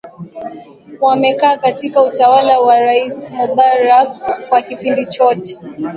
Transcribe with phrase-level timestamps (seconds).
[1.01, 4.17] wamekaa katika utawala wa rais mubarak
[4.49, 5.59] kwa kipindi chote